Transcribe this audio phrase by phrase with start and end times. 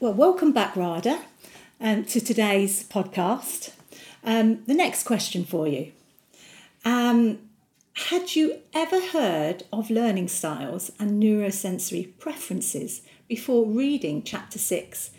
[0.00, 1.20] Well, welcome back, Radha,
[1.80, 3.70] um, to today's podcast.
[4.24, 5.92] Um, the next question for you.
[6.84, 7.38] Um,
[7.92, 15.10] had you ever heard of learning styles and neurosensory preferences before reading chapter six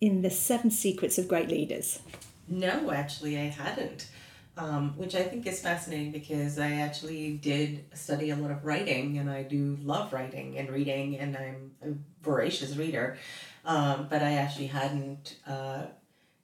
[0.00, 2.00] in the Seven Secrets of Great Leaders?
[2.48, 4.08] No, actually, I hadn't.
[4.56, 9.16] Um, which I think is fascinating because I actually did study a lot of writing
[9.16, 13.16] and I do love writing and reading and I'm a voracious reader.
[13.64, 15.84] Um, but I actually hadn't uh,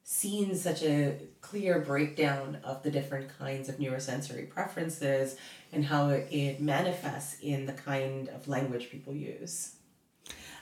[0.03, 5.35] seen such a clear breakdown of the different kinds of neurosensory preferences
[5.71, 9.75] and how it manifests in the kind of language people use.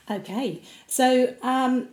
[0.09, 1.89] Okay, so um,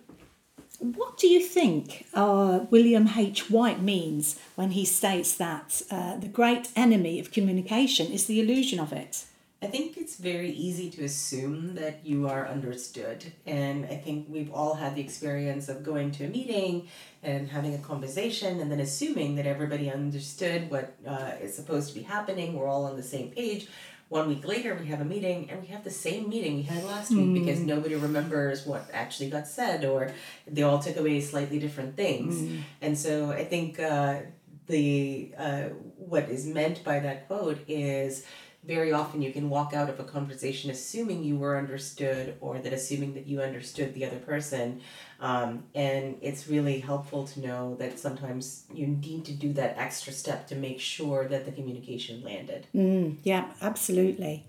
[0.79, 3.51] what do you think uh, William H.
[3.51, 8.81] Whyte means when he states that uh, the great enemy of communication is the illusion
[8.81, 9.25] of it?
[9.65, 13.33] I think it's very easy to assume that you are understood.
[13.47, 16.87] And I think we've all had the experience of going to a meeting
[17.23, 21.95] and having a conversation and then assuming that everybody understood what uh, is supposed to
[21.95, 22.53] be happening.
[22.53, 23.67] We're all on the same page.
[24.11, 26.85] One week later, we have a meeting and we have the same meeting we had
[26.85, 27.33] last mm.
[27.33, 30.13] week because nobody remembers what actually got said or
[30.47, 32.35] they all took away slightly different things.
[32.35, 32.61] Mm.
[32.83, 34.19] And so I think uh,
[34.67, 35.63] the uh,
[35.97, 38.27] what is meant by that quote is
[38.67, 42.73] very often you can walk out of a conversation assuming you were understood or that
[42.73, 44.81] assuming that you understood the other person.
[45.21, 50.13] Um, and it's really helpful to know that sometimes you need to do that extra
[50.13, 52.67] step to make sure that the communication landed.
[52.75, 54.45] Mm, yeah absolutely.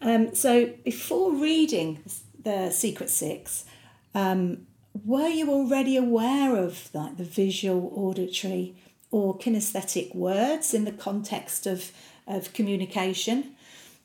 [0.00, 2.02] Um, so before reading
[2.42, 3.64] the secret six
[4.14, 4.66] um,
[5.04, 8.76] were you already aware of like the visual auditory
[9.10, 11.92] or kinesthetic words in the context of
[12.26, 13.54] of communication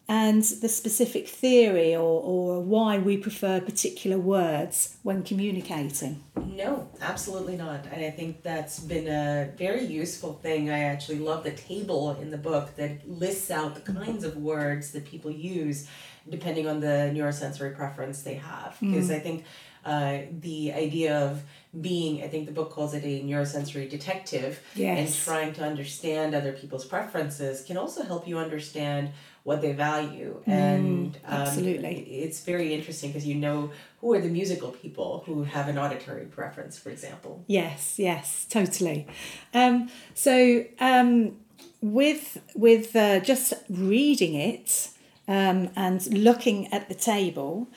[0.09, 6.23] and the specific theory or, or why we prefer particular words when communicating?
[6.35, 7.85] No, absolutely not.
[7.91, 10.71] And I think that's been a very useful thing.
[10.71, 14.91] I actually love the table in the book that lists out the kinds of words
[14.93, 15.87] that people use
[16.27, 18.77] depending on the neurosensory preference they have.
[18.79, 19.15] Because mm.
[19.15, 19.45] I think
[19.85, 21.43] uh, the idea of
[21.79, 24.97] being, I think the book calls it a neurosensory detective, yes.
[24.97, 29.11] and trying to understand other people's preferences can also help you understand
[29.43, 30.41] what they value.
[30.47, 35.43] Mm, and um, it's very interesting because you know who are the musical people who
[35.43, 37.43] have an auditory preference, for example.
[37.47, 39.07] Yes, yes, totally.
[39.53, 41.37] Um, so um,
[41.81, 44.89] with with uh, just reading it
[45.27, 47.67] um, and looking at the table.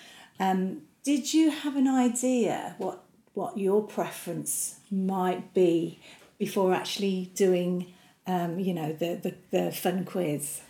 [0.40, 5.98] Um, did you have an idea what what your preference might be
[6.38, 7.92] before actually doing,
[8.26, 10.60] um, you know, the, the, the fun quiz?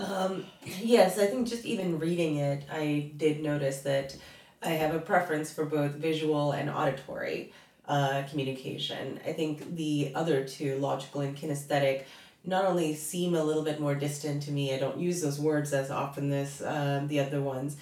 [0.00, 0.46] Um,
[0.80, 4.16] yes, I think just even reading it, I did notice that
[4.62, 7.52] I have a preference for both visual and auditory
[7.86, 9.20] uh, communication.
[9.26, 12.04] I think the other two, logical and kinesthetic,
[12.44, 15.72] not only seem a little bit more distant to me, I don't use those words
[15.72, 17.76] as often as um, the other ones,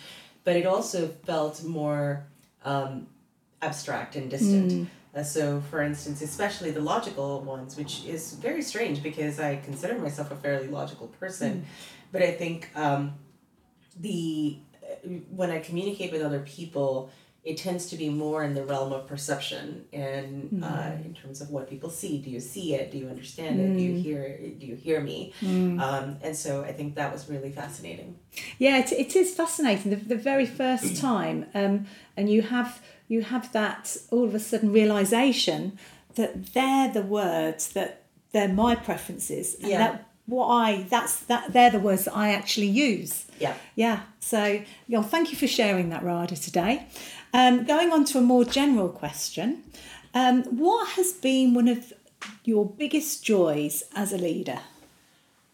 [0.44, 2.26] but it also felt more
[2.64, 3.06] um,
[3.62, 4.72] abstract and distant.
[4.72, 4.86] Mm.
[5.14, 9.98] Uh, so, for instance, especially the logical ones, which is very strange because I consider
[9.98, 11.64] myself a fairly logical person, mm.
[12.12, 13.14] but I think um,
[13.98, 17.10] the uh, when I communicate with other people,
[17.48, 20.62] it tends to be more in the realm of perception and mm.
[20.62, 22.18] uh, in terms of what people see.
[22.18, 22.92] Do you see it?
[22.92, 23.64] Do you understand mm.
[23.64, 23.78] it?
[23.78, 24.02] Do you mm.
[24.02, 24.60] hear it?
[24.60, 25.32] Do you hear me?
[25.40, 25.80] Mm.
[25.80, 28.18] Um, and so I think that was really fascinating.
[28.58, 29.92] Yeah, it, it is fascinating.
[29.92, 31.86] The, the very first time, um,
[32.18, 35.78] and you have you have that all of a sudden realization
[36.16, 39.78] that they're the words that they're my preferences and yeah.
[39.78, 43.24] that what I that's that they're the words that I actually use.
[43.40, 43.54] Yeah.
[43.74, 44.00] Yeah.
[44.20, 46.86] So, yeah, thank you for sharing that, Radha, today.
[47.32, 49.64] Um, going on to a more general question,
[50.14, 51.92] um, what has been one of
[52.44, 54.60] your biggest joys as a leader?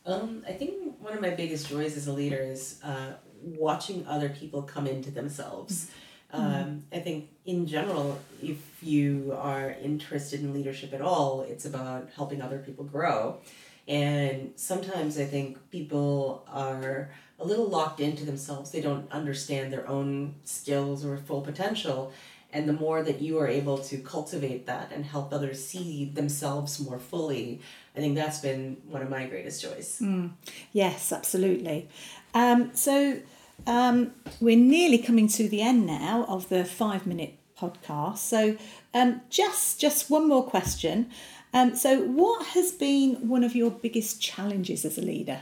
[0.06, 4.28] Um, I think one of my biggest joys as a leader is uh, watching other
[4.28, 5.90] people come into themselves.
[6.32, 6.80] Mm.
[6.92, 12.42] I think in general, if you are interested in leadership at all, it's about helping
[12.42, 13.38] other people grow.
[13.86, 18.70] And sometimes I think people are a little locked into themselves.
[18.70, 22.12] They don't understand their own skills or full potential.
[22.52, 26.78] And the more that you are able to cultivate that and help others see themselves
[26.78, 27.60] more fully,
[27.96, 29.98] I think that's been one of my greatest joys.
[30.00, 30.30] Mm.
[30.72, 31.88] Yes, absolutely.
[32.32, 33.18] Um, so
[33.66, 38.18] um, we're nearly coming to the end now of the five minute podcast.
[38.18, 38.56] So
[38.92, 41.10] um, just just one more question.
[41.54, 45.40] Um, so what has been one of your biggest challenges as a leader?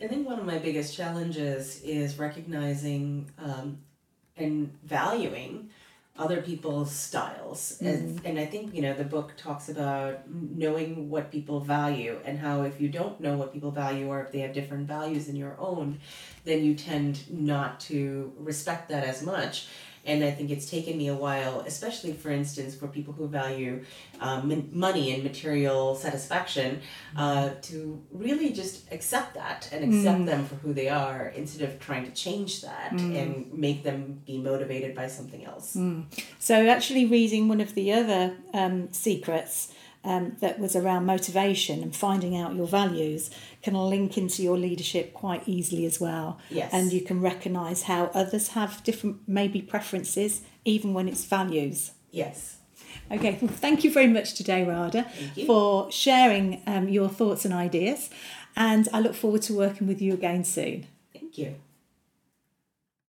[0.00, 3.78] I think one of my biggest challenges is recognizing um,
[4.36, 5.70] and valuing
[6.18, 7.78] other people's styles.
[7.80, 12.38] And, and I think, you know, the book talks about knowing what people value and
[12.38, 15.36] how if you don't know what people value or if they have different values than
[15.36, 16.00] your own,
[16.44, 19.68] then you tend not to respect that as much.
[20.04, 23.84] And I think it's taken me a while, especially for instance, for people who value
[24.20, 26.80] um, money and material satisfaction,
[27.16, 31.78] uh, to really just accept that and accept them for who they are instead of
[31.78, 35.76] trying to change that and make them be motivated by something else.
[36.38, 39.72] So, actually, reading one of the other um, secrets
[40.04, 43.30] um, that was around motivation and finding out your values
[43.62, 46.38] can link into your leadership quite easily as well.
[46.50, 46.70] Yes.
[46.72, 51.92] And you can recognise how others have different, maybe preferences, even when it's values.
[52.10, 52.58] Yes.
[53.10, 55.10] Okay, well, thank you very much today, Radha,
[55.46, 58.10] for sharing um, your thoughts and ideas.
[58.56, 60.86] And I look forward to working with you again soon.
[61.12, 61.56] Thank you.